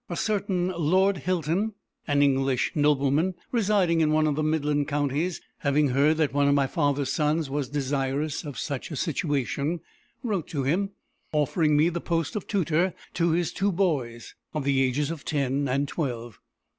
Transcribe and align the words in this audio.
A 0.09 0.15
certain 0.17 0.69
Lord 0.75 1.17
Hilton, 1.17 1.75
an 2.07 2.23
English 2.23 2.71
nobleman, 2.73 3.35
residing 3.51 4.01
in 4.01 4.09
one 4.11 4.25
of 4.25 4.33
the 4.35 4.41
midland 4.41 4.87
counties, 4.87 5.41
having 5.59 5.89
heard 5.89 6.17
that 6.17 6.33
one 6.33 6.47
of 6.47 6.55
my 6.55 6.65
father's 6.65 7.13
sons 7.13 7.51
was 7.51 7.69
desirous 7.69 8.43
of 8.43 8.57
such 8.57 8.89
a 8.89 8.95
situation, 8.95 9.79
wrote 10.23 10.47
to 10.47 10.63
him, 10.63 10.89
offering 11.31 11.77
me 11.77 11.89
the 11.89 12.01
post 12.01 12.35
of 12.35 12.47
tutor 12.47 12.95
to 13.13 13.29
his 13.33 13.53
two 13.53 13.71
boys, 13.71 14.33
of 14.55 14.63
the 14.63 14.81
ages 14.81 15.11
of 15.11 15.23
ten 15.23 15.67
and 15.67 15.87
twelve. 15.87 16.39